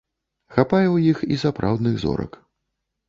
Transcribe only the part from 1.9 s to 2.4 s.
зорак.